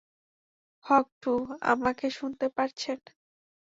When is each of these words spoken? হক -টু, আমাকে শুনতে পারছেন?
হক 0.85 1.07
-টু, 1.13 1.33
আমাকে 1.71 2.05
শুনতে 2.17 2.45
পারছেন? 2.57 2.99